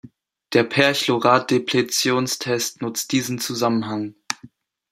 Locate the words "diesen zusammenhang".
3.11-4.15